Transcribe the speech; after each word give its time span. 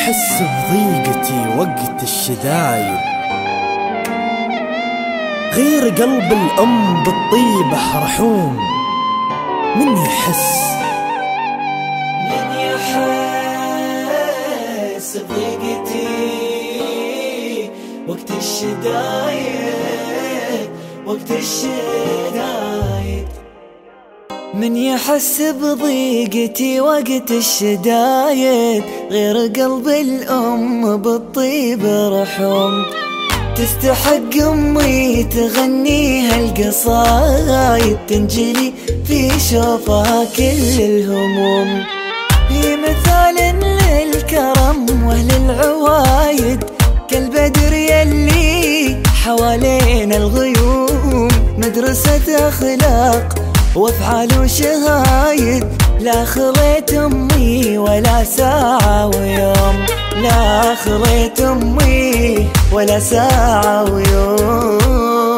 يحس 0.00 0.42
بضيقتي 0.42 1.40
وقت 1.58 2.02
الشدايد. 2.02 3.00
غير 5.52 5.82
قلب 5.88 6.32
الأم 6.32 7.02
بالطيبة 7.04 7.98
رحوم 8.02 8.56
من 9.76 9.96
يحس؟ 9.96 10.60
من 12.30 12.46
يحس 13.20 13.90
بضيقتي 15.16 16.10
وقت 18.08 18.30
الشدايد 18.38 19.50
وقت 21.06 21.30
الشدايد. 21.30 22.89
من 24.54 24.76
يحس 24.76 25.42
بضيقتي 25.42 26.80
وقت 26.80 27.30
الشدايد 27.30 28.82
غير 29.10 29.36
قلب 29.36 29.88
الأم 29.88 30.96
بالطيب 30.96 31.80
رحوم 31.84 32.84
تستحق 33.56 34.42
أمي 34.42 35.24
تغنيها 35.24 36.36
القصايد 36.36 37.98
تنجلي 38.08 38.72
في 39.06 39.30
شوفها 39.50 40.24
كل 40.36 40.80
الهموم. 40.80 41.84
هي 42.48 42.76
مثال 42.76 43.36
للكرم 43.60 45.06
واهل 45.06 45.30
العوايد 45.44 46.64
كالبدر 47.10 47.72
يلي 47.72 49.02
حوالينا 49.24 50.16
الغيوم. 50.16 51.28
مدرسة 51.58 52.48
أخلاق 52.48 53.49
وافعال 53.76 54.28
وشهايد 54.40 55.64
لا 56.00 56.24
خليت 56.24 56.94
أمي 56.94 57.78
ولا 57.78 58.24
ساعة 58.24 59.06
ويوم. 59.06 59.86
لا 60.22 60.74
خليت 60.74 61.40
أمي 61.40 62.48
ولا 62.72 62.98
ساعة 63.00 63.84
ويوم. 63.92 65.29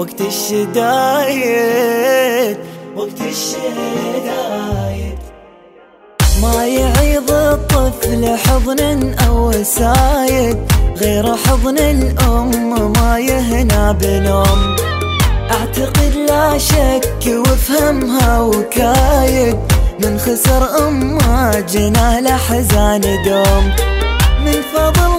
وقت 0.00 0.20
الشدايد 0.20 1.76
وقت 2.96 3.20
الشدايد. 3.20 5.18
ما 6.42 6.66
يعيض 6.66 7.30
الطفل 7.30 8.36
حضن 8.36 9.14
أو 9.28 9.52
سايد 9.62 10.58
غير 10.96 11.36
حضن 11.36 11.78
الأم 11.78 12.92
ما 12.92 13.18
يهنى 13.18 13.92
بنوم. 13.92 14.76
أعتقد 15.50 16.14
لا 16.28 16.58
شك 16.58 17.26
وافهمها 17.26 18.40
وكايد 18.40 19.58
من 20.02 20.18
خسر 20.18 20.88
أمه 20.88 21.60
جناه 21.60 22.18
الاحزان 22.18 23.00
دوم. 23.00 23.72
من 24.44 24.62
فضلها 24.74 25.09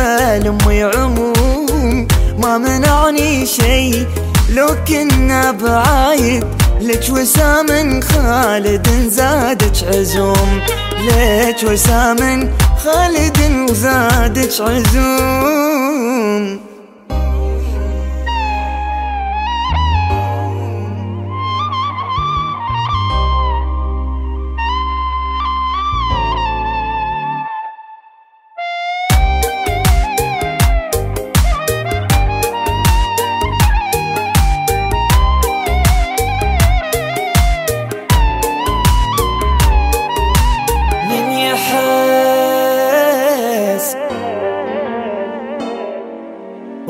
بنسبه 0.00 0.38
لامي 0.38 0.82
عموم. 0.82 2.08
ما 2.38 2.58
منعني 2.58 3.46
شي 3.46 4.06
لو 4.50 4.68
كنا 4.88 5.50
بعايد 5.50 6.44
لك 6.80 7.04
وسام 7.10 8.00
خالد 8.00 8.88
زادك 9.08 9.94
عزوم. 9.94 10.60
لك 11.06 11.56
وسام 11.64 12.50
خالد 12.84 13.38
زادك 13.72 14.52
عزوم. 14.60 16.60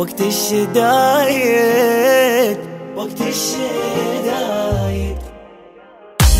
وقت 0.00 0.20
الشدايد 0.20 1.78
وقت 2.96 3.20
الشدايد. 3.20 5.16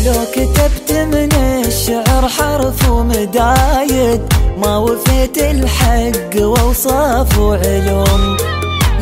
لو 0.05 0.25
كتبت 0.33 0.91
من 0.91 1.29
الشعر 1.65 2.27
حرف 2.27 2.89
ومدايد 2.89 4.21
ما 4.57 4.77
وفيت 4.77 5.37
الحق 5.37 6.41
وأوصاف 6.41 7.37
وعلوم 7.39 8.37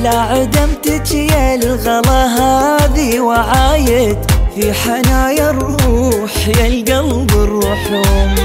لا 0.04 0.20
عدمتك 0.20 1.12
يا 1.12 1.56
الغلا 1.56 2.26
هذه 2.26 3.20
وعايد 3.20 4.18
في 4.56 4.74
حنايا 4.74 5.50
الروح 5.50 6.48
يا 6.48 6.68
القلب 6.68 7.32
الرحوم 7.32 8.36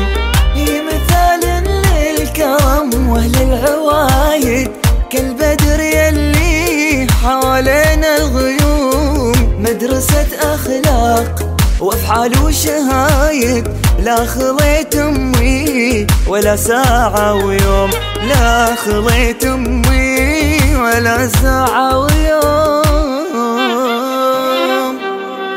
مدرسة 10.04 10.54
أخلاق 10.54 11.56
وأفعال 11.80 12.32
وشهايد 12.42 13.68
لا 13.98 14.26
خليت 14.26 14.94
أمي 14.94 16.06
ولا 16.26 16.56
ساعة 16.56 17.34
ويوم. 17.34 17.90
لا 18.28 18.74
خليت 18.74 19.44
أمي 19.44 20.76
ولا 20.76 21.28
ساعة 21.28 21.98
ويوم. 21.98 22.84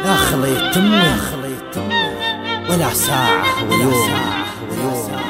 لا 0.05 0.15
خليت 0.15 0.77
أمي 0.77 1.17
ولا 2.69 2.93
ساعة 2.93 3.43
ويوم. 3.69 5.26